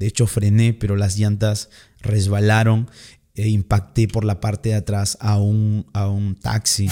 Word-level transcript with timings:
De 0.00 0.06
hecho, 0.06 0.26
frené, 0.26 0.72
pero 0.72 0.96
las 0.96 1.18
llantas 1.18 1.68
resbalaron 2.00 2.90
e 3.34 3.50
impacté 3.50 4.08
por 4.08 4.24
la 4.24 4.40
parte 4.40 4.70
de 4.70 4.76
atrás 4.76 5.18
a 5.20 5.38
un, 5.38 5.86
a 5.92 6.08
un 6.08 6.36
taxi. 6.36 6.88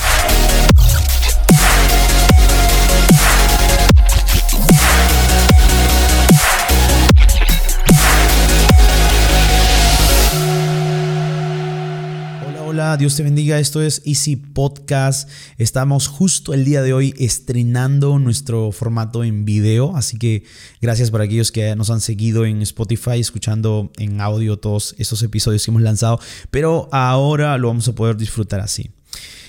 Hola, 12.70 12.98
Dios 12.98 13.16
te 13.16 13.22
bendiga. 13.22 13.58
Esto 13.58 13.80
es 13.80 14.02
Easy 14.04 14.36
Podcast. 14.36 15.26
Estamos 15.56 16.06
justo 16.06 16.52
el 16.52 16.66
día 16.66 16.82
de 16.82 16.92
hoy 16.92 17.14
estrenando 17.16 18.18
nuestro 18.18 18.72
formato 18.72 19.24
en 19.24 19.46
video, 19.46 19.96
así 19.96 20.18
que 20.18 20.42
gracias 20.82 21.10
para 21.10 21.24
aquellos 21.24 21.50
que 21.50 21.74
nos 21.76 21.88
han 21.88 22.02
seguido 22.02 22.44
en 22.44 22.60
Spotify, 22.60 23.20
escuchando 23.20 23.90
en 23.96 24.20
audio 24.20 24.58
todos 24.58 24.94
esos 24.98 25.22
episodios 25.22 25.64
que 25.64 25.70
hemos 25.70 25.80
lanzado, 25.80 26.20
pero 26.50 26.90
ahora 26.92 27.56
lo 27.56 27.68
vamos 27.68 27.88
a 27.88 27.94
poder 27.94 28.18
disfrutar 28.18 28.60
así. 28.60 28.90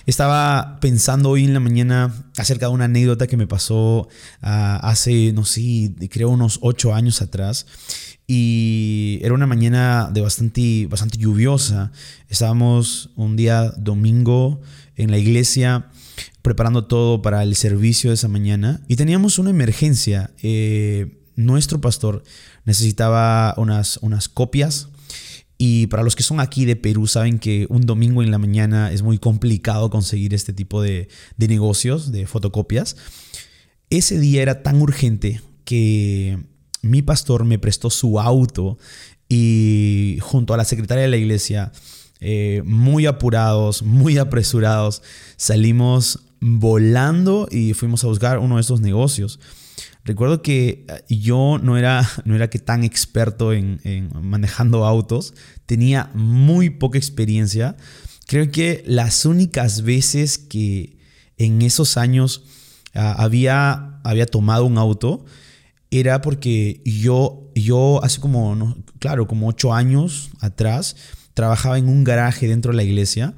Estaba 0.05 0.79
pensando 0.79 1.29
hoy 1.29 1.45
en 1.45 1.53
la 1.53 1.59
mañana 1.59 2.13
acerca 2.37 2.67
de 2.67 2.73
una 2.73 2.85
anécdota 2.85 3.27
que 3.27 3.37
me 3.37 3.47
pasó 3.47 4.07
ah, 4.41 4.79
hace, 4.81 5.33
no 5.33 5.45
sé, 5.45 5.93
creo 6.09 6.29
unos 6.29 6.59
ocho 6.61 6.93
años 6.93 7.21
atrás 7.21 7.67
y 8.31 9.19
era 9.23 9.33
una 9.33 9.47
mañana 9.47 10.09
de 10.13 10.21
bastante, 10.21 10.85
bastante 10.85 11.17
lluviosa. 11.17 11.91
Estábamos 12.27 13.09
un 13.15 13.35
día 13.35 13.71
domingo 13.75 14.61
en 14.95 15.09
la 15.09 15.17
iglesia 15.17 15.88
preparando 16.43 16.85
todo 16.85 17.23
para 17.23 17.41
el 17.41 17.55
servicio 17.55 18.11
de 18.11 18.13
esa 18.13 18.27
mañana 18.27 18.81
y 18.88 18.97
teníamos 18.97 19.39
una 19.39 19.49
emergencia. 19.49 20.31
Eh, 20.43 21.19
nuestro 21.35 21.81
pastor 21.81 22.23
necesitaba 22.65 23.55
unas, 23.57 23.97
unas 24.03 24.29
copias 24.29 24.89
y 25.61 25.87
para 25.87 26.03
los 26.03 26.15
que 26.15 26.23
son 26.23 26.39
aquí 26.39 26.63
de 26.63 26.77
Perú 26.77 27.05
saben 27.05 27.38
que 27.38 27.67
un 27.69 27.85
domingo 27.85 28.23
en 28.23 28.31
la 28.31 28.38
mañana 28.38 28.93
es 28.93 29.03
muy 29.03 29.19
complicado 29.19 29.89
conseguir 29.89 30.33
este 30.33 30.53
tipo 30.53 30.81
de, 30.81 31.09
de 31.35 31.47
negocios, 31.49 32.13
de 32.13 32.25
fotocopias. 32.25 32.95
Ese 33.89 34.19
día 34.19 34.41
era 34.41 34.63
tan 34.63 34.81
urgente 34.81 35.41
que 35.66 36.39
mi 36.81 37.01
pastor 37.01 37.43
me 37.43 37.59
prestó 37.59 37.89
su 37.89 38.21
auto 38.21 38.77
y 39.27 40.17
junto 40.21 40.53
a 40.53 40.57
la 40.57 40.63
secretaria 40.63 41.03
de 41.03 41.09
la 41.09 41.17
iglesia, 41.17 41.73
eh, 42.21 42.63
muy 42.66 43.05
apurados, 43.05 43.83
muy 43.83 44.17
apresurados, 44.17 45.03
salimos 45.35 46.21
volando 46.39 47.49
y 47.51 47.73
fuimos 47.73 48.03
a 48.05 48.07
buscar 48.07 48.39
uno 48.39 48.55
de 48.55 48.61
esos 48.61 48.79
negocios. 48.79 49.41
Recuerdo 50.09 50.41
que 50.41 50.88
eh, 50.89 51.15
yo 51.15 51.59
no 51.61 51.77
era, 51.77 52.09
no 52.25 52.35
era 52.35 52.49
que 52.49 52.57
tan 52.57 52.83
experto 52.83 53.53
en, 53.53 53.79
manejando 54.19 54.83
autos, 54.83 55.35
tenía 55.67 56.09
muy 56.16 56.71
poca 56.71 56.97
experiencia. 56.97 57.77
Creo 58.25 58.49
que 58.49 58.83
las 58.88 59.25
únicas 59.25 59.83
veces 59.83 60.39
que 60.39 60.97
en 61.38 61.61
esos 61.61 61.95
años 61.95 62.43
ah, 62.95 63.17
había, 63.19 63.99
había 64.03 64.25
tomado 64.25 64.66
un 64.66 64.79
auto, 64.79 65.25
era 65.91 66.23
porque 66.23 66.81
yo, 66.85 67.51
yo 67.53 68.03
hace 68.03 68.19
como, 68.19 68.77
claro, 68.97 69.27
como 69.27 69.47
ocho 69.47 69.75
años 69.75 70.31
atrás, 70.39 70.95
trabajaba 71.35 71.77
en 71.77 71.88
un 71.88 72.03
garaje 72.03 72.47
dentro 72.47 72.71
de 72.71 72.77
la 72.77 72.83
iglesia 72.83 73.35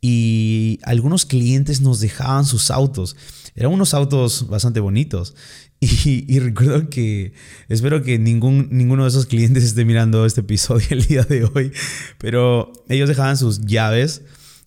y 0.00 0.73
algunos 0.84 1.26
clientes 1.26 1.80
nos 1.80 2.00
dejaban 2.00 2.44
sus 2.44 2.70
autos. 2.70 3.16
Eran 3.54 3.72
unos 3.72 3.94
autos 3.94 4.48
bastante 4.48 4.80
bonitos. 4.80 5.34
Y, 5.80 6.38
recuerdo 6.38 6.88
que, 6.88 7.34
espero 7.68 8.02
que 8.02 8.18
ningún, 8.18 8.68
ninguno 8.70 9.02
de 9.02 9.10
esos 9.10 9.26
clientes 9.26 9.64
esté 9.64 9.84
mirando 9.84 10.24
este 10.24 10.40
episodio 10.40 10.86
el 10.90 11.04
día 11.04 11.24
de 11.24 11.44
hoy, 11.44 11.72
pero 12.16 12.72
ellos 12.88 13.06
dejaban 13.06 13.36
sus 13.36 13.60
llaves 13.66 14.22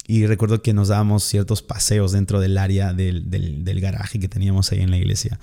y 0.06 0.28
recuerdo 0.28 0.62
que 0.62 0.74
nos 0.74 0.90
dábamos 0.90 1.24
ciertos 1.24 1.64
paseos 1.64 2.12
dentro 2.12 2.40
del 2.40 2.58
área 2.58 2.94
del, 2.94 3.32
del, 3.32 3.64
del 3.64 3.82
garaje 3.82 4.20
que 4.20 4.30
teníamos 4.30 4.72
ahí 4.72 4.82
en 4.82 4.92
la 4.92 4.98
iglesia. 4.98 5.40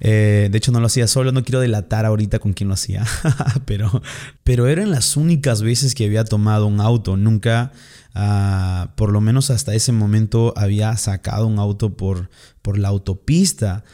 Eh, 0.00 0.48
de 0.50 0.58
hecho, 0.58 0.72
no 0.72 0.80
lo 0.80 0.86
hacía 0.86 1.06
solo, 1.06 1.32
no 1.32 1.44
quiero 1.44 1.60
delatar 1.60 2.04
ahorita 2.04 2.38
con 2.38 2.52
quién 2.52 2.68
lo 2.68 2.74
hacía, 2.74 3.04
pero, 3.64 4.02
pero 4.44 4.66
eran 4.66 4.90
las 4.90 5.16
únicas 5.16 5.62
veces 5.62 5.94
que 5.94 6.04
había 6.04 6.24
tomado 6.24 6.66
un 6.66 6.80
auto. 6.80 7.16
Nunca, 7.16 7.72
ah, 8.14 8.92
por 8.96 9.12
lo 9.12 9.20
menos 9.20 9.50
hasta 9.50 9.74
ese 9.74 9.92
momento, 9.92 10.52
había 10.56 10.96
sacado 10.96 11.46
un 11.46 11.58
auto 11.58 11.96
por, 11.96 12.30
por 12.62 12.78
la 12.78 12.88
autopista. 12.88 13.84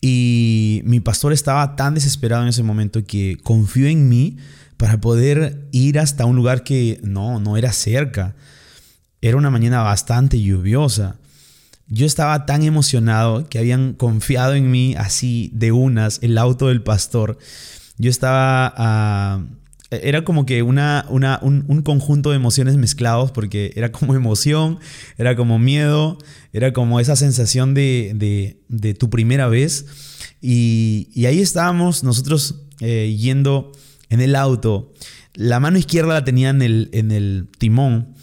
Y 0.00 0.82
mi 0.84 0.98
pastor 0.98 1.32
estaba 1.32 1.76
tan 1.76 1.94
desesperado 1.94 2.42
en 2.42 2.48
ese 2.48 2.64
momento 2.64 3.04
que 3.04 3.38
confió 3.42 3.86
en 3.86 4.08
mí 4.08 4.36
para 4.76 5.00
poder 5.00 5.68
ir 5.70 6.00
hasta 6.00 6.24
un 6.24 6.34
lugar 6.34 6.64
que 6.64 6.98
no, 7.04 7.38
no 7.38 7.56
era 7.56 7.72
cerca. 7.72 8.34
Era 9.20 9.36
una 9.36 9.50
mañana 9.50 9.82
bastante 9.82 10.40
lluviosa. 10.42 11.18
Yo 11.94 12.06
estaba 12.06 12.46
tan 12.46 12.62
emocionado 12.62 13.46
que 13.50 13.58
habían 13.58 13.92
confiado 13.92 14.54
en 14.54 14.70
mí 14.70 14.94
así 14.96 15.50
de 15.52 15.72
unas, 15.72 16.20
el 16.22 16.38
auto 16.38 16.68
del 16.68 16.82
pastor. 16.82 17.36
Yo 17.98 18.08
estaba... 18.08 18.72
Ah, 18.78 19.44
era 19.90 20.24
como 20.24 20.46
que 20.46 20.62
una, 20.62 21.04
una 21.10 21.38
un, 21.42 21.82
conjunto 21.82 22.30
de 22.30 22.36
emociones 22.36 22.78
mezclados 22.78 23.30
porque 23.30 23.74
era 23.76 23.92
como 23.92 24.14
emoción, 24.16 24.78
era 25.18 25.36
como 25.36 25.58
miedo, 25.58 26.16
era 26.54 26.72
como 26.72 26.98
esa 26.98 27.14
sensación 27.14 27.74
de, 27.74 28.56
de, 28.70 28.94
tu 28.94 29.10
primera 29.10 29.48
vez. 29.48 29.84
Y, 30.40 31.10
y 31.12 31.26
ahí 31.26 31.40
estábamos 31.40 32.04
nosotros 32.04 32.62
eh, 32.80 33.14
yendo 33.18 33.70
en 34.08 34.22
el 34.22 34.34
auto. 34.34 34.94
La 35.34 35.60
mano 35.60 35.76
izquierda 35.76 36.14
la 36.14 36.24
tenía 36.24 36.48
en 36.48 36.62
el, 36.62 36.88
en 36.94 37.10
el 37.10 37.48
timón 37.58 38.14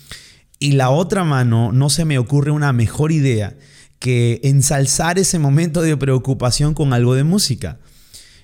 y 0.59 0.74
la 0.74 0.90
otra 0.90 1.24
mano 1.24 1.72
no 1.72 1.90
se 1.90 2.06
me 2.06 2.20
ocurre 2.20 2.52
una 2.52 2.74
mejor 2.74 3.12
idea 3.12 3.56
que 4.00 4.40
ensalzar 4.44 5.20
ese 5.20 5.40
momento 5.40 5.81
de 5.81 5.96
preocupación 5.97 6.74
con 6.74 6.94
algo 6.94 7.16
de 7.16 7.24
música. 7.24 7.80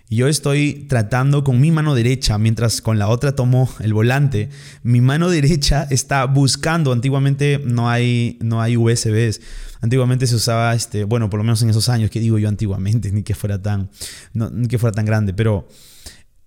Yo 0.07 0.27
estoy 0.27 0.85
tratando 0.87 1.43
con 1.43 1.59
mi 1.59 1.71
mano 1.71 1.95
derecha, 1.95 2.37
mientras 2.37 2.81
con 2.81 2.99
la 2.99 3.07
otra 3.07 3.35
tomo 3.35 3.69
el 3.79 3.93
volante. 3.93 4.49
Mi 4.83 5.01
mano 5.01 5.29
derecha 5.29 5.87
está 5.89 6.25
buscando. 6.25 6.91
Antiguamente 6.91 7.59
no 7.65 7.89
hay, 7.89 8.37
no 8.41 8.61
hay 8.61 8.77
USBs. 8.77 9.41
Antiguamente 9.81 10.27
se 10.27 10.35
usaba, 10.35 10.75
este, 10.75 11.05
bueno, 11.05 11.29
por 11.29 11.39
lo 11.39 11.43
menos 11.43 11.63
en 11.63 11.71
esos 11.71 11.89
años, 11.89 12.11
que 12.11 12.19
digo 12.19 12.37
yo 12.37 12.47
antiguamente, 12.47 13.11
ni 13.13 13.23
que 13.23 13.33
fuera 13.33 13.61
tan, 13.61 13.89
ni 14.33 14.67
que 14.67 14.77
fuera 14.77 14.93
tan 14.93 15.05
grande, 15.05 15.33
pero 15.33 15.67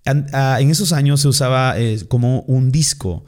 en 0.05 0.71
esos 0.71 0.93
años 0.93 1.21
se 1.21 1.27
usaba 1.27 1.77
eh, 1.77 1.99
como 2.07 2.41
un 2.41 2.71
disco. 2.71 3.25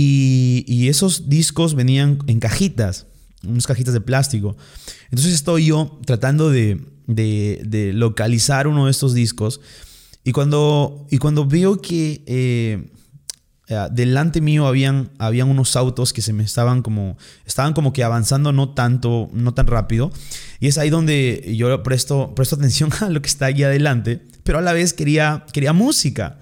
Y, 0.00 0.88
esos 0.88 1.28
discos 1.28 1.74
venían 1.74 2.18
en 2.26 2.38
cajitas, 2.38 3.06
unas 3.42 3.66
cajitas 3.66 3.94
de 3.94 4.00
plástico. 4.00 4.56
Entonces 5.10 5.34
estoy 5.34 5.66
yo 5.66 5.98
tratando 6.06 6.50
de, 6.50 6.80
localizar 7.94 8.68
uno 8.68 8.84
de 8.84 8.90
estos 8.90 9.14
discos. 9.14 9.60
Y 10.24 10.32
cuando, 10.32 11.06
y 11.10 11.18
cuando 11.18 11.46
veo 11.46 11.80
que 11.80 12.22
eh, 12.26 12.90
eh, 13.68 13.88
delante 13.90 14.40
mío 14.40 14.66
habían, 14.66 15.10
habían 15.18 15.48
unos 15.48 15.74
autos 15.74 16.12
que 16.12 16.22
se 16.22 16.32
me 16.32 16.44
estaban 16.44 16.82
como, 16.82 17.16
estaban 17.46 17.72
como 17.72 17.92
que 17.92 18.04
avanzando 18.04 18.52
no 18.52 18.74
tanto, 18.74 19.30
no 19.32 19.54
tan 19.54 19.66
rápido. 19.66 20.12
Y 20.60 20.68
es 20.68 20.78
ahí 20.78 20.90
donde 20.90 21.54
yo 21.56 21.82
presto, 21.82 22.34
presto 22.34 22.56
atención 22.56 22.90
a 23.00 23.08
lo 23.08 23.20
que 23.20 23.28
está 23.28 23.46
aquí 23.46 23.64
adelante, 23.64 24.22
pero 24.44 24.58
a 24.58 24.62
la 24.62 24.72
vez 24.72 24.92
quería, 24.92 25.44
quería 25.52 25.72
música 25.72 26.38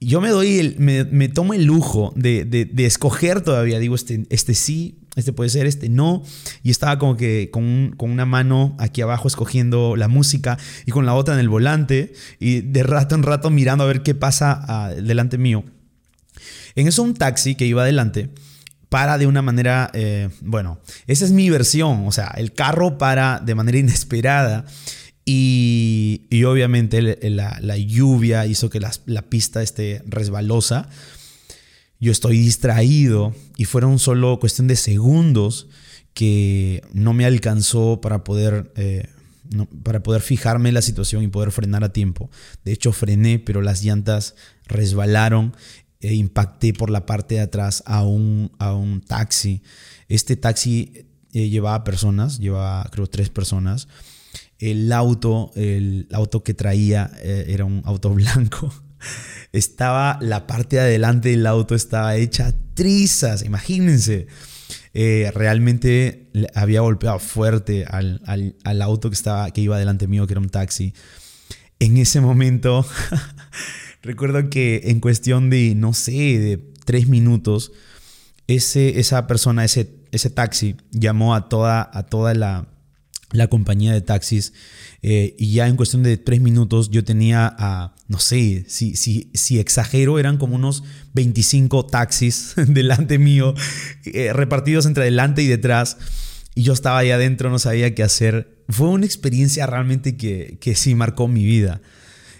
yo 0.00 0.20
me 0.20 0.28
doy, 0.28 0.58
el, 0.58 0.76
me, 0.78 1.28
tomo 1.28 1.54
el 1.54 1.64
lujo 1.64 2.12
de, 2.16 2.70
escoger 2.78 3.40
todavía, 3.40 3.78
digo, 3.78 3.94
este, 3.94 4.26
este 4.30 4.54
sí, 4.54 4.98
este 5.16 5.32
puede 5.32 5.50
ser, 5.50 5.66
este 5.66 5.88
no, 5.88 6.22
y 6.62 6.70
estaba 6.70 6.98
como 6.98 7.16
que 7.16 7.50
con, 7.50 7.94
una 7.98 8.26
mano 8.26 8.76
aquí 8.78 9.00
abajo 9.00 9.28
escogiendo 9.28 9.96
la 9.96 10.08
música 10.08 10.58
y 10.86 10.90
con 10.90 11.06
la 11.06 11.14
otra 11.14 11.34
en 11.34 11.40
el 11.40 11.48
volante, 11.48 12.12
y 12.38 12.60
de 12.60 12.82
rato 12.82 13.14
en 13.14 13.22
rato 13.22 13.50
mirando 13.50 13.84
a 13.84 13.86
ver 13.86 14.02
qué 14.02 14.14
pasa 14.14 14.60
ah, 14.68 14.90
delante 14.90 15.38
mío. 15.38 15.64
En 16.74 16.86
eso 16.88 17.02
un 17.02 17.14
taxi 17.14 17.54
que 17.54 17.66
iba 17.66 17.82
adelante 17.82 18.30
para 18.88 19.18
de 19.18 19.26
una 19.26 19.42
manera, 19.42 19.90
eh, 19.94 20.28
bueno, 20.40 20.80
esa 21.06 21.24
es 21.24 21.32
mi 21.32 21.50
versión, 21.50 22.06
o 22.06 22.12
sea, 22.12 22.32
el 22.36 22.52
carro 22.52 22.98
para 22.98 23.40
de 23.40 23.54
manera 23.54 23.78
inesperada 23.78 24.64
y, 25.24 26.44
obviamente 26.44 27.00
la, 27.30 27.76
lluvia 27.78 28.46
hizo 28.46 28.68
que 28.68 28.80
la, 28.80 29.22
pista 29.28 29.62
esté 29.62 30.02
resbalosa. 30.06 30.88
Yo 31.98 32.12
estoy 32.12 32.38
distraído 32.38 33.34
y 33.56 33.64
fueron 33.64 33.98
solo 33.98 34.38
cuestión 34.38 34.66
de 34.66 34.76
segundos 34.76 35.68
que 36.12 36.82
no 36.92 37.14
me 37.14 37.24
alcanzó 37.24 38.00
para 38.02 38.22
poder, 38.22 38.72
eh, 38.76 39.08
para 39.82 40.02
poder 40.02 40.20
fijarme 40.20 40.68
en 40.68 40.74
la 40.74 40.82
situación 40.82 41.22
y 41.22 41.28
poder 41.28 41.50
frenar 41.50 41.82
a 41.84 41.92
tiempo. 41.92 42.30
De 42.64 42.72
hecho, 42.72 42.92
frené, 42.92 43.38
pero 43.38 43.62
las 43.62 43.82
llantas 43.82 44.34
resbalaron 44.66 45.56
e 46.00 46.14
impacté 46.14 46.74
por 46.74 46.90
la 46.90 47.06
parte 47.06 47.36
de 47.36 47.40
atrás 47.40 47.82
a 47.86 48.02
un, 48.02 48.52
a 48.58 48.74
un 48.74 49.00
taxi. 49.00 49.62
Este 50.08 50.36
taxi 50.36 51.06
eh, 51.32 51.48
llevaba 51.48 51.82
personas, 51.82 52.38
llevaba 52.38 52.86
creo 52.92 53.06
tres 53.06 53.30
personas 53.30 53.88
el 54.58 54.92
auto, 54.92 55.50
el 55.56 56.08
auto 56.12 56.42
que 56.42 56.54
traía 56.54 57.10
eh, 57.22 57.46
era 57.48 57.64
un 57.64 57.82
auto 57.84 58.10
blanco. 58.10 58.72
estaba 59.52 60.18
la 60.20 60.46
parte 60.46 60.76
de 60.76 60.82
adelante 60.82 61.28
del 61.30 61.46
auto 61.46 61.74
estaba 61.74 62.16
hecha 62.16 62.54
trizas, 62.74 63.44
imagínense. 63.44 64.26
Eh, 64.92 65.30
realmente 65.34 66.30
había 66.54 66.80
golpeado 66.80 67.18
fuerte 67.18 67.84
al, 67.84 68.20
al, 68.64 68.82
auto 68.82 69.10
que, 69.10 69.14
estaba, 69.14 69.50
que 69.50 69.60
iba 69.60 69.78
delante 69.78 70.06
mío, 70.06 70.26
que 70.26 70.34
era 70.34 70.40
un 70.40 70.48
taxi. 70.48 70.94
En 71.78 71.96
ese 71.96 72.20
momento, 72.20 72.86
recuerdo 74.02 74.50
que 74.50 74.82
en 74.84 75.00
cuestión 75.00 75.50
de, 75.50 75.74
no 75.74 75.92
sé, 75.94 76.12
de 76.12 76.72
tres 76.84 77.08
minutos, 77.08 77.72
ese, 78.46 79.00
esa 79.00 79.26
persona, 79.26 79.64
ese, 79.64 79.94
ese 80.12 80.30
taxi, 80.30 80.76
llamó 80.90 81.34
a 81.34 81.48
toda, 81.48 81.88
a 81.92 82.04
toda 82.04 82.34
la, 82.34 82.68
la 83.32 83.48
compañía 83.48 83.92
de 83.92 84.00
taxis 84.00 84.52
eh, 85.02 85.34
y 85.38 85.52
ya 85.52 85.68
en 85.68 85.76
cuestión 85.76 86.02
de 86.02 86.16
tres 86.16 86.40
minutos 86.40 86.90
yo 86.90 87.04
tenía 87.04 87.54
a, 87.58 87.94
no 88.08 88.18
sé, 88.18 88.64
si, 88.68 88.96
si, 88.96 89.30
si 89.34 89.58
exagero, 89.58 90.18
eran 90.18 90.38
como 90.38 90.54
unos 90.54 90.82
25 91.12 91.86
taxis 91.86 92.54
delante 92.68 93.18
mío, 93.18 93.54
eh, 94.06 94.32
repartidos 94.32 94.86
entre 94.86 95.04
delante 95.04 95.42
y 95.42 95.46
detrás. 95.46 95.98
Y 96.54 96.62
yo 96.62 96.72
estaba 96.72 96.98
ahí 96.98 97.10
adentro, 97.10 97.50
no 97.50 97.58
sabía 97.58 97.94
qué 97.94 98.02
hacer. 98.02 98.62
Fue 98.68 98.88
una 98.88 99.04
experiencia 99.04 99.66
realmente 99.66 100.16
que, 100.16 100.56
que 100.60 100.74
sí 100.74 100.94
marcó 100.94 101.26
mi 101.26 101.44
vida. 101.44 101.82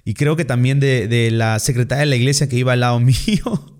Y 0.04 0.14
creo 0.14 0.36
que 0.36 0.44
también 0.44 0.80
de, 0.80 1.08
de, 1.08 1.30
la 1.30 1.58
secretaria 1.58 2.00
de 2.00 2.06
la 2.06 2.16
iglesia 2.16 2.48
que 2.48 2.56
iba 2.56 2.72
al 2.72 2.80
lado 2.80 3.00
mío, 3.00 3.76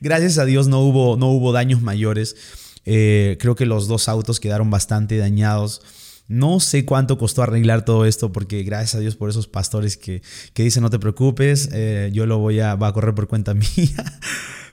gracias 0.00 0.38
a 0.38 0.44
Dios 0.44 0.68
no 0.68 0.80
hubo, 0.80 1.16
no 1.16 1.28
hubo 1.28 1.52
daños 1.52 1.80
mayores. 1.80 2.36
Eh, 2.84 3.36
creo 3.40 3.54
que 3.54 3.66
los 3.66 3.88
dos 3.88 4.08
autos 4.08 4.40
quedaron 4.40 4.70
bastante 4.70 5.16
dañados. 5.16 5.82
No 6.28 6.60
sé 6.60 6.84
cuánto 6.84 7.16
costó 7.16 7.42
arreglar 7.42 7.86
todo 7.86 8.04
esto 8.04 8.30
porque 8.32 8.62
gracias 8.62 8.94
a 8.96 9.00
Dios 9.00 9.16
por 9.16 9.30
esos 9.30 9.48
pastores 9.48 9.96
que, 9.96 10.22
que 10.52 10.62
dicen 10.62 10.82
no 10.82 10.90
te 10.90 10.98
preocupes, 10.98 11.70
eh, 11.72 12.10
yo 12.12 12.26
lo 12.26 12.38
voy 12.38 12.60
a, 12.60 12.74
va 12.74 12.88
a 12.88 12.92
correr 12.92 13.14
por 13.14 13.28
cuenta 13.28 13.54
mía. 13.54 14.20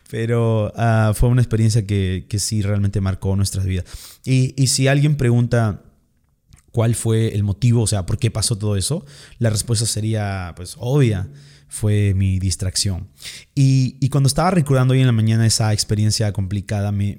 Pero 0.10 0.72
ah, 0.76 1.14
fue 1.16 1.30
una 1.30 1.42
experiencia 1.42 1.88
que, 1.88 2.26
que, 2.30 2.40
sí 2.40 2.62
realmente 2.62 3.02
marcó 3.02 3.36
nuestras 3.36 3.66
vidas. 3.66 3.86
Y, 4.24 4.54
y 4.62 4.68
si 4.68 4.88
alguien 4.88 5.16
pregunta 5.16 5.82
cuál 6.72 6.94
fue 6.94 7.34
el 7.34 7.44
motivo, 7.44 7.82
o 7.82 7.88
sea, 7.88 8.06
por 8.06 8.20
qué 8.20 8.30
pasó 8.30 8.58
todo 8.58 8.76
eso, 8.76 9.06
la 9.40 9.50
respuesta 9.50 9.86
sería 9.86 10.54
pues 10.56 10.76
obvia 10.78 11.30
fue 11.68 12.14
mi 12.16 12.40
distracción. 12.40 13.08
Y, 13.54 14.08
cuando 14.10 14.28
estaba 14.28 14.52
recordando 14.52 14.94
hoy 14.94 15.02
en 15.02 15.08
la 15.08 15.12
mañana 15.12 15.46
esa 15.46 15.74
experiencia 15.74 16.32
complicada, 16.32 16.92
me, 16.92 17.18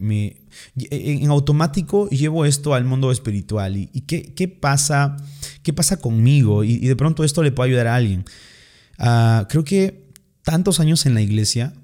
en 0.76 1.28
automático 1.28 2.08
llevo 2.08 2.44
esto 2.44 2.74
al 2.74 2.84
mundo 2.84 3.10
espiritual. 3.10 3.76
¿Y, 3.76 4.00
qué, 4.02 4.48
pasa, 4.48 5.16
qué 5.62 5.72
pasa 5.72 5.98
conmigo? 5.98 6.64
Y, 6.64 6.78
de 6.78 6.96
pronto 6.96 7.24
esto 7.24 7.42
le 7.42 7.52
puede 7.52 7.70
ayudar 7.70 7.88
a 7.88 7.96
alguien. 7.96 8.24
Uh, 8.98 9.46
creo 9.48 9.64
que 9.64 10.06
tantos 10.42 10.80
años 10.80 11.04
en 11.06 11.14
la 11.14 11.20
iglesia, 11.20 11.74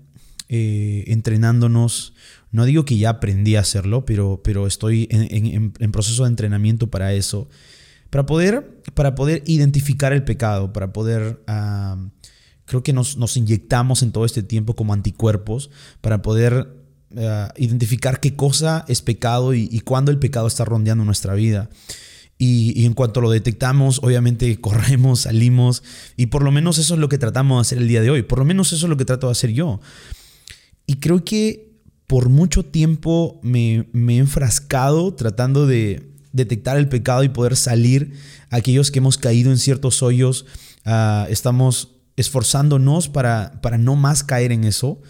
eh, 0.49 1.05
entrenándonos, 1.09 2.15
no 2.53 2.65
digo 2.65 2.85
que 2.85 2.97
ya 2.97 3.11
aprendí 3.11 3.57
a 3.57 3.61
hacerlo, 3.61 4.07
pero, 4.07 4.41
pero 4.43 4.67
estoy 4.67 5.09
en, 5.11 5.73
proceso 5.93 6.25
de 6.25 6.31
entrenamiento 6.31 6.91
para 6.91 7.13
eso. 7.13 7.49
Para 8.09 8.27
poder, 8.27 8.83
para 8.95 9.15
poder 9.15 9.43
identificar 9.47 10.13
el 10.13 10.25
pecado, 10.25 10.73
para 10.73 10.93
poder... 10.93 11.43
Uh, 11.49 12.09
creo 12.65 12.83
que 12.83 12.93
nos, 12.93 13.17
nos, 13.17 13.37
inyectamos 13.37 14.03
en 14.03 14.13
todo 14.13 14.25
este 14.25 14.43
tiempo 14.43 14.75
como 14.75 14.93
anticuerpos 14.93 15.71
para 16.01 16.23
poder 16.23 16.69
uh, 17.11 17.49
identificar 17.57 18.21
qué 18.21 18.35
cosa 18.35 18.85
es 18.89 19.03
pecado 19.03 19.55
y, 19.55 19.69
y 19.71 19.81
cuándo 19.81 20.11
el 20.11 20.19
pecado 20.19 20.47
está 20.47 20.65
rondeando 20.65 21.05
nuestra 21.05 21.35
vida. 21.35 21.71
Y, 22.39 22.73
y, 22.81 22.87
en 22.87 22.95
cuanto 22.95 23.21
lo 23.21 23.31
detectamos, 23.31 24.01
obviamente 24.03 24.57
corremos, 24.61 25.21
salimos 25.21 25.83
y 26.17 26.27
por 26.27 26.43
lo 26.43 26.51
menos 26.51 26.79
eso 26.79 26.95
es 26.95 27.01
lo 27.01 27.09
que 27.09 27.19
tratamos 27.19 27.59
de 27.59 27.61
hacer 27.61 27.79
el 27.79 27.89
día 27.89 28.03
de 28.03 28.11
hoy. 28.11 28.23
Por 28.23 28.39
lo 28.39 28.45
menos 28.45 28.73
eso 28.73 28.87
es 28.87 28.91
lo 28.91 28.97
que 28.97 29.05
trato 29.05 29.27
de 29.29 29.33
hacer 29.33 29.51
yo. 29.53 29.81
Y 30.87 30.97
creo 30.97 31.25
que 31.25 31.73
por 32.07 32.29
mucho 32.29 32.65
tiempo 32.65 33.41
me, 33.43 33.89
me 33.93 34.17
he 34.17 34.19
enfrascado 34.19 35.15
tratando 35.15 35.67
de 35.67 36.13
detectar 36.33 36.77
el 36.77 36.89
pecado 36.89 37.23
y 37.25 37.29
poder 37.29 37.57
salir. 37.57 38.15
Aquellos 38.51 38.91
que 38.91 38.99
hemos 38.99 39.19
caído 39.19 39.51
en 39.51 39.59
ciertos 39.59 40.03
hoyos, 40.03 40.47
uh, 40.85 41.27
estamos 41.31 42.02
esforzándonos 42.23 43.09
para, 43.09 43.61
para 43.61 43.77
no 43.77 43.97
más 43.97 44.25
caer 44.25 44.53
en 44.53 44.65
eso, 44.65 45.03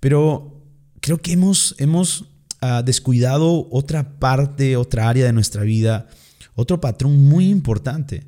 pero 0.00 0.60
creo 1.00 1.18
que 1.18 1.32
hemos, 1.32 1.74
hemos 1.78 2.22
uh, 2.62 2.82
descuidado 2.84 3.68
otra 3.70 4.18
parte, 4.18 4.76
otra 4.76 5.08
área 5.08 5.24
de 5.24 5.32
nuestra 5.32 5.62
vida, 5.62 6.08
otro 6.54 6.80
patrón 6.80 7.22
muy 7.24 7.48
importante, 7.48 8.26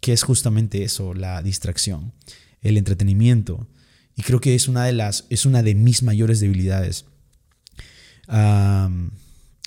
que 0.00 0.12
es 0.12 0.22
justamente 0.22 0.82
eso, 0.82 1.14
la 1.14 1.42
distracción, 1.42 2.12
el 2.62 2.76
entretenimiento. 2.76 3.68
Y 4.16 4.22
creo 4.22 4.40
que 4.40 4.54
es 4.54 4.66
una 4.66 4.84
de, 4.84 4.92
las, 4.92 5.26
es 5.30 5.46
una 5.46 5.62
de 5.62 5.74
mis 5.74 6.02
mayores 6.02 6.40
debilidades. 6.40 7.04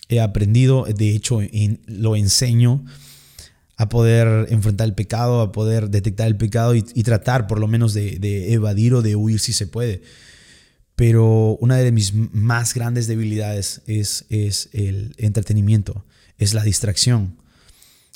He 0.09 0.19
aprendido, 0.19 0.85
de 0.85 1.15
hecho 1.15 1.41
en, 1.41 1.81
lo 1.85 2.15
enseño, 2.15 2.85
a 3.75 3.89
poder 3.89 4.47
enfrentar 4.51 4.87
el 4.87 4.93
pecado, 4.93 5.41
a 5.41 5.51
poder 5.51 5.89
detectar 5.89 6.27
el 6.27 6.37
pecado 6.37 6.75
y, 6.75 6.81
tratar 6.81 7.47
por 7.47 7.59
lo 7.59 7.67
menos 7.67 7.93
de, 7.93 8.19
de, 8.19 8.53
evadir 8.53 8.93
o 8.93 9.01
de 9.01 9.15
huir 9.15 9.39
si 9.39 9.53
se 9.53 9.67
puede. 9.67 10.01
Pero 10.95 11.57
una 11.59 11.77
de 11.77 11.91
mis 11.91 12.13
más 12.13 12.73
grandes 12.73 13.07
debilidades 13.07 13.81
es, 13.87 14.25
es 14.29 14.69
el 14.73 15.15
entretenimiento, 15.17 16.05
es 16.37 16.53
la 16.53 16.63
distracción. 16.63 17.37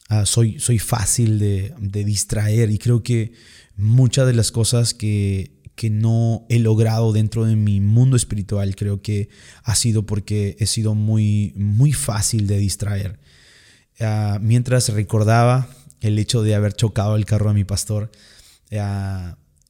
Uh, 0.09 0.25
soy, 0.25 0.59
soy 0.59 0.79
fácil 0.79 1.39
de, 1.39 1.73
de, 1.79 2.05
distraer 2.05 2.69
y 2.69 2.77
creo 2.77 3.03
que 3.03 3.33
muchas 3.75 4.25
de 4.25 4.33
las 4.33 4.51
cosas 4.51 4.93
que, 4.93 5.51
que 5.75 5.89
no 5.89 6.45
he 6.49 6.59
logrado 6.59 7.11
dentro 7.11 7.45
de 7.45 7.55
mi 7.55 7.81
mundo 7.81 8.15
espiritual 8.15 8.75
creo 8.75 9.01
que 9.01 9.27
ha 9.63 9.75
sido 9.75 10.05
porque 10.05 10.55
he 10.59 10.65
sido 10.65 10.95
muy, 10.95 11.51
muy 11.57 11.91
fácil 11.91 12.47
de 12.47 12.57
distraer. 12.57 13.19
Mientras 14.41 14.89
recordaba 14.89 15.67
el 16.01 16.19
hecho 16.19 16.43
de 16.43 16.55
haber 16.55 16.73
chocado 16.73 17.15
el 17.15 17.25
carro 17.25 17.49
a 17.49 17.53
mi 17.53 17.63
pastor, 17.63 18.11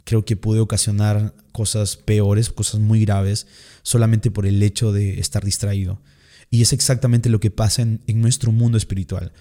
creo 0.03 0.25
que 0.25 0.35
pude 0.35 0.59
ocasionar 0.59 1.33
cosas 1.51 1.97
peores, 1.97 2.49
cosas 2.49 2.79
muy 2.79 3.03
graves, 3.05 3.47
solamente 3.83 4.31
por 4.31 4.45
el 4.45 4.61
hecho 4.63 4.91
de 4.91 5.19
estar 5.19 5.43
distraído. 5.43 6.01
Y 6.49 6.61
es 6.61 6.71
exactamente 6.71 7.29
lo 7.29 7.39
que 7.39 7.51
pasa 7.51 7.81
en, 7.81 8.01
nuestro 8.07 8.51
mundo 8.51 8.77
espiritual. 8.77 9.33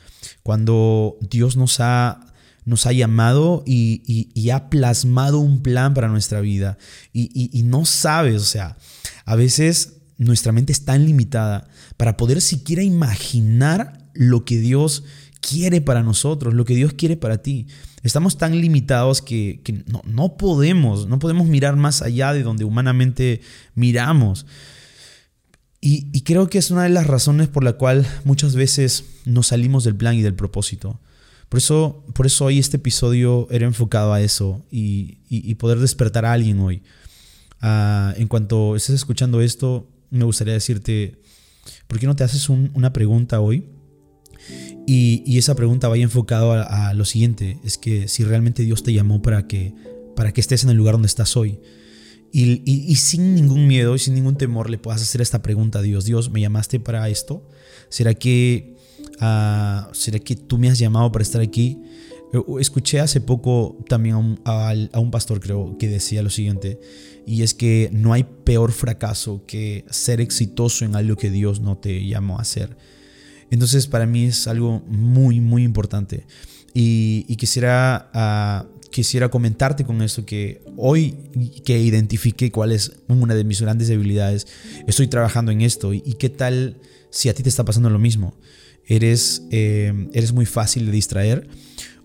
Cuando 0.42 1.18
Dios 1.20 1.56
nos 1.56 1.78
ha, 1.78 2.34
nos 2.64 2.86
ha 2.86 2.92
llamado 2.92 3.62
y, 3.64 4.02
y, 4.06 4.30
y, 4.34 4.50
ha 4.50 4.68
plasmado 4.68 5.38
un 5.38 5.62
plan 5.62 5.94
para 5.94 6.08
nuestra 6.08 6.40
vida 6.40 6.78
y, 7.12 7.50
y 7.56 7.62
no 7.62 7.84
sabes, 7.84 8.42
o 8.42 8.44
sea, 8.44 8.76
a 9.24 9.36
veces 9.36 9.98
nuestra 10.18 10.50
mente 10.50 10.72
es 10.72 10.84
tan 10.84 11.06
limitada 11.06 11.68
para 11.96 12.16
poder 12.16 12.40
siquiera 12.40 12.82
imaginar 12.82 14.05
lo 14.16 14.44
que 14.44 14.58
Dios 14.58 15.04
quiere 15.40 15.80
para 15.80 16.02
nosotros, 16.02 16.54
lo 16.54 16.64
que 16.64 16.74
Dios 16.74 16.92
quiere 16.94 17.16
para 17.16 17.38
ti. 17.38 17.66
Estamos 18.02 18.38
tan 18.38 18.60
limitados 18.60 19.22
que, 19.22 19.60
no, 19.86 20.02
no, 20.04 20.36
podemos, 20.36 21.08
no 21.08 21.18
podemos 21.18 21.48
mirar 21.48 21.76
más 21.76 22.02
allá 22.02 22.32
de 22.32 22.42
donde 22.42 22.64
humanamente 22.64 23.40
miramos. 23.74 24.46
Y, 25.80 26.22
creo 26.22 26.48
que 26.48 26.58
es 26.58 26.72
una 26.72 26.82
de 26.82 26.88
las 26.88 27.06
razones 27.06 27.46
por 27.46 27.62
la 27.62 27.74
cual 27.74 28.06
muchas 28.24 28.56
veces 28.56 29.04
nos 29.24 29.48
salimos 29.48 29.84
del 29.84 29.94
plan 29.94 30.16
y 30.16 30.22
del 30.22 30.34
propósito. 30.34 31.00
Por 31.48 31.58
eso, 31.58 32.04
por 32.12 32.26
eso 32.26 32.46
hoy 32.46 32.58
este 32.58 32.78
episodio 32.78 33.46
era 33.50 33.66
enfocado 33.66 34.12
a 34.12 34.20
eso 34.20 34.64
y, 34.70 35.54
poder 35.56 35.78
despertar 35.78 36.24
a 36.24 36.32
alguien 36.32 36.58
hoy. 36.58 36.82
Uh, 37.62 38.12
en 38.16 38.26
cuanto 38.26 38.74
estés 38.74 38.96
escuchando 38.96 39.40
esto, 39.40 39.88
me 40.10 40.24
gustaría 40.24 40.54
decirte, 40.54 41.20
¿por 41.86 42.00
qué 42.00 42.06
no 42.06 42.16
te 42.16 42.24
haces 42.24 42.48
un, 42.48 42.70
una 42.74 42.92
pregunta 42.92 43.40
hoy? 43.40 43.64
Y, 44.86 45.36
esa 45.36 45.56
pregunta 45.56 45.88
vaya 45.88 46.04
enfocado 46.04 46.52
a, 46.52 46.94
lo 46.94 47.04
siguiente, 47.04 47.58
es 47.64 47.76
que 47.76 48.06
si 48.06 48.22
realmente 48.22 48.62
Dios 48.62 48.84
te 48.84 48.92
llamó 48.92 49.20
para 49.20 49.48
que, 49.48 49.74
para 50.14 50.32
que 50.32 50.40
estés 50.40 50.62
en 50.62 50.70
el 50.70 50.76
lugar 50.76 50.94
donde 50.94 51.06
estás 51.06 51.36
hoy. 51.36 51.58
Y, 52.32 52.62
y, 52.64 52.94
sin 52.96 53.34
ningún 53.34 53.66
miedo 53.66 53.96
y 53.96 53.98
sin 53.98 54.14
ningún 54.14 54.36
temor 54.36 54.70
le 54.70 54.78
puedas 54.78 55.02
hacer 55.02 55.20
esta 55.20 55.42
pregunta 55.42 55.80
a 55.80 55.82
Dios. 55.82 56.04
Dios, 56.04 56.30
¿me 56.30 56.40
llamaste 56.40 56.78
para 56.78 57.08
esto? 57.08 57.48
¿Será 57.88 58.14
que, 58.14 58.76
uh, 59.20 59.92
¿será 59.92 60.20
que 60.20 60.36
tú 60.36 60.56
me 60.58 60.68
has 60.68 60.78
llamado 60.78 61.10
para 61.10 61.22
estar 61.22 61.40
aquí? 61.40 61.82
Escuché 62.60 63.00
hace 63.00 63.20
poco 63.20 63.84
también 63.88 64.38
a 64.44 64.70
a, 64.70 64.74
a 64.92 65.00
un 65.00 65.10
pastor, 65.10 65.40
creo, 65.40 65.76
que 65.78 65.88
decía 65.88 66.22
lo 66.22 66.30
siguiente, 66.30 66.78
y 67.26 67.42
es 67.42 67.54
que 67.54 67.88
no 67.92 68.12
hay 68.12 68.24
peor 68.44 68.72
fracaso 68.72 69.44
que 69.46 69.84
ser 69.90 70.20
exitoso 70.20 70.84
en 70.84 70.94
algo 70.94 71.16
que 71.16 71.30
Dios 71.30 71.60
no 71.60 71.78
te 71.78 72.06
llamó 72.06 72.38
a 72.38 72.42
hacer. 72.42 72.76
Entonces 73.50 73.86
para 73.86 74.06
mí 74.06 74.24
es 74.24 74.46
algo 74.46 74.82
muy, 74.86 75.40
muy 75.40 75.62
importante. 75.62 76.26
Y, 76.78 77.36
quisiera, 77.36 78.10
uh, 78.14 78.80
quisiera 78.90 79.30
comentarte 79.30 79.84
con 79.84 80.02
eso 80.02 80.26
que 80.26 80.60
hoy 80.76 81.14
que 81.64 81.78
identifique 81.78 82.50
cuál 82.50 82.72
es 82.72 82.92
una 83.08 83.34
de 83.34 83.44
mis 83.44 83.62
grandes 83.62 83.88
debilidades, 83.88 84.46
estoy 84.86 85.08
trabajando 85.08 85.52
en 85.52 85.62
esto. 85.62 85.94
¿Y, 85.94 86.00
qué 86.18 86.28
tal 86.28 86.76
si 87.10 87.30
a 87.30 87.34
ti 87.34 87.42
te 87.42 87.48
está 87.48 87.64
pasando 87.64 87.88
lo 87.88 87.98
mismo? 87.98 88.34
Eres, 88.86 89.42
eh, 89.50 90.08
eres 90.12 90.32
muy 90.32 90.44
fácil 90.44 90.84
de 90.86 90.92
distraer 90.92 91.48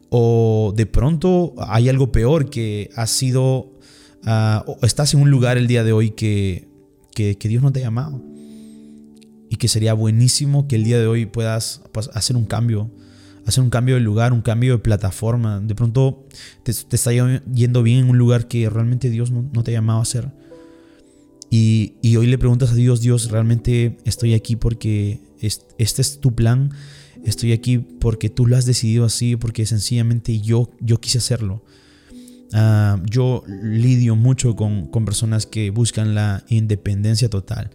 o 0.09 0.73
de 0.75 0.85
pronto 0.85 1.53
hay 1.57 1.89
algo 1.89 2.11
peor 2.11 2.49
que 2.49 2.89
has 2.95 3.11
sido 3.11 3.77
ah, 4.23 4.63
o 4.65 4.85
estás 4.85 5.13
en 5.13 5.21
un 5.21 5.29
lugar 5.29 5.57
el 5.57 5.67
día 5.67 5.83
de 5.83 5.91
hoy 5.91 6.11
que, 6.11 6.67
que, 7.13 7.37
que 7.37 7.47
Dios 7.47 7.61
no 7.61 7.71
te 7.71 7.81
ha 7.81 7.83
llamado 7.83 8.21
y 9.51 9.57
que 9.57 9.67
sería 9.67 9.93
buenísimo 9.93 10.65
que 10.69 10.77
el 10.77 10.85
día 10.85 10.97
de 10.97 11.07
hoy 11.07 11.25
puedas 11.25 11.81
hacer 12.13 12.37
un 12.37 12.45
cambio, 12.45 12.89
hacer 13.45 13.61
un 13.61 13.69
cambio 13.69 13.95
de 13.95 14.01
lugar, 14.01 14.31
un 14.31 14.41
cambio 14.41 14.77
de 14.77 14.79
plataforma. 14.79 15.59
De 15.59 15.75
pronto 15.75 16.25
te, 16.63 16.71
está 16.71 17.11
yendo 17.11 17.83
bien 17.83 18.05
en 18.05 18.09
un 18.09 18.17
lugar 18.17 18.47
que 18.47 18.69
realmente 18.69 19.09
Dios 19.09 19.29
no, 19.29 19.61
te 19.61 19.71
ha 19.71 19.73
llamado 19.73 19.99
a 19.99 20.03
hacer. 20.03 20.31
Y, 21.49 21.95
hoy 22.15 22.27
le 22.27 22.37
preguntas 22.37 22.71
a 22.71 22.75
Dios, 22.75 23.01
Dios, 23.01 23.29
realmente 23.29 23.97
estoy 24.05 24.35
aquí 24.35 24.55
porque 24.55 25.19
este 25.41 26.01
es 26.01 26.21
tu 26.21 26.33
plan, 26.33 26.71
estoy 27.25 27.51
aquí 27.51 27.77
porque 27.77 28.29
tú 28.29 28.45
lo 28.45 28.55
has 28.55 28.65
decidido 28.65 29.03
así, 29.03 29.35
porque 29.35 29.65
sencillamente 29.65 30.39
yo, 30.39 30.69
yo 30.79 31.01
quise 31.01 31.17
hacerlo. 31.17 31.61
Ah, 32.53 33.01
yo 33.03 33.43
lidio 33.47 34.15
mucho 34.15 34.55
con 34.55 35.03
personas 35.03 35.45
que 35.45 35.71
buscan 35.71 36.15
la 36.15 36.45
independencia 36.47 37.29
total 37.29 37.71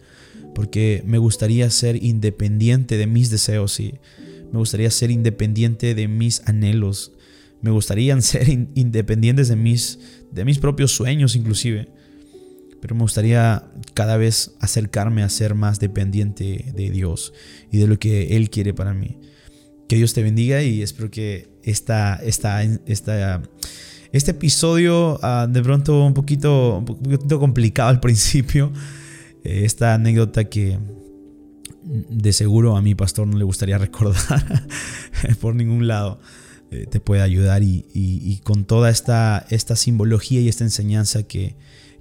porque 0.57 1.03
me 1.05 1.19
gustaría 1.19 1.69
ser 1.69 2.03
independiente 2.03 2.97
de 2.97 3.05
mis 3.05 3.29
deseos 3.29 3.79
y 3.79 3.93
me 4.51 4.57
gustaría 4.57 4.89
ser 4.89 5.11
independiente 5.11 5.93
de 5.93 6.07
mis 6.07 6.41
anhelos. 6.47 7.11
Me 7.61 7.69
gustaría 7.69 8.19
ser 8.21 8.49
independientes 8.49 9.49
de 9.49 9.55
mis, 9.55 9.99
de 10.31 10.45
mis 10.45 10.57
propios 10.57 10.91
sueños 10.93 11.35
inclusive. 11.35 11.89
Pero 12.81 12.95
me 12.95 13.01
gustaría 13.01 13.65
cada 13.93 14.17
vez 14.17 14.55
acercarme 14.59 15.21
a 15.21 15.29
ser 15.29 15.53
más 15.53 15.79
dependiente 15.79 16.73
de 16.75 16.89
Dios 16.89 17.33
y 17.71 17.77
de 17.77 17.85
lo 17.85 17.99
que 17.99 18.35
Él 18.35 18.49
quiere 18.49 18.73
para 18.73 18.95
mí. 18.95 19.19
Que 19.87 19.97
Dios 19.97 20.15
te 20.15 20.23
bendiga 20.23 20.63
y 20.63 20.81
espero 20.81 21.11
que 21.11 21.49
esta, 21.61 22.15
esta, 22.15 22.63
esta, 22.63 23.43
este 24.11 24.31
episodio 24.31 25.19
ah, 25.21 25.47
de 25.47 25.61
pronto 25.61 26.03
un 26.03 26.15
poquito, 26.15 26.79
un 26.79 26.85
poquito 26.85 27.39
complicado 27.39 27.89
al 27.91 27.99
principio 27.99 28.71
esta 29.47 29.93
anécdota 29.93 30.45
que 30.45 30.77
de 31.83 32.33
seguro 32.33 32.75
a 32.75 32.81
mi 32.81 32.95
pastor 32.95 33.27
no 33.27 33.37
le 33.37 33.43
gustaría 33.43 33.77
recordar 33.87 34.67
por 35.39 35.55
ningún 35.55 35.87
lado. 35.87 36.19
Eh, 36.69 36.85
te 36.85 36.99
puede 36.99 37.21
ayudar 37.21 37.63
y, 37.63 38.41
con 38.43 38.65
toda 38.65 38.89
esta, 38.89 39.45
esta 39.49 39.77
simbología 39.77 40.41
y 40.41 40.49
esta 40.49 40.65
enseñanza 40.65 41.23
que, 41.23 41.55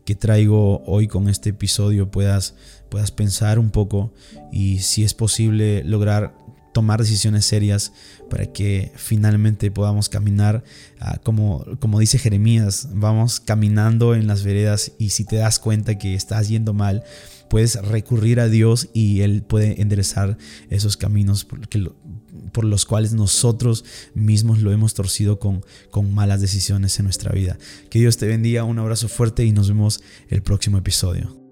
que 0.04 0.16
traigo 0.16 0.82
hoy 0.86 1.06
con 1.06 1.28
este 1.28 1.50
episodio 1.50 2.10
puedas, 2.10 2.56
puedas 2.88 3.12
pensar 3.12 3.60
un 3.60 3.70
poco 3.70 4.12
y 4.50 4.80
si 4.80 5.04
es 5.04 5.14
posible 5.14 5.84
lograr 5.84 6.34
tomar 6.76 7.00
decisiones 7.00 7.46
serias 7.46 7.94
para 8.28 8.52
que 8.52 8.92
finalmente 8.96 9.70
podamos 9.70 10.10
caminar, 10.10 10.62
ah, 11.00 11.18
como, 11.24 11.64
como 11.80 11.98
dice 11.98 12.18
Jeremías, 12.18 12.90
vamos 12.92 13.40
caminando 13.40 14.14
en 14.14 14.26
las 14.26 14.44
veredas 14.44 14.92
y 14.98 15.08
si 15.08 15.24
te 15.24 15.36
das 15.36 15.58
cuenta 15.58 15.96
que 15.96 16.12
estás 16.12 16.48
yendo 16.48 16.74
mal, 16.74 17.02
puedes 17.48 17.76
recurrir 17.76 18.40
a 18.40 18.48
Dios 18.50 18.90
y 18.92 19.22
Él 19.22 19.42
puede 19.42 19.80
enderezar 19.80 20.36
esos 20.68 20.98
caminos 20.98 21.46
por 22.52 22.66
los 22.66 22.84
cuales 22.84 23.14
nosotros 23.14 23.82
mismos 24.12 24.60
lo 24.60 24.70
hemos 24.70 24.92
torcido 24.92 25.38
con, 25.38 25.64
con 25.90 26.12
malas 26.12 26.42
decisiones 26.42 26.98
en 26.98 27.04
nuestra 27.04 27.32
vida. 27.32 27.56
Que 27.88 28.00
Dios 28.00 28.18
te 28.18 28.26
bendiga, 28.26 28.64
un 28.64 28.78
abrazo 28.78 29.08
fuerte 29.08 29.46
y 29.46 29.52
nos 29.52 29.68
vemos 29.68 30.02
el 30.28 30.42
próximo 30.42 30.76
episodio. 30.76 31.45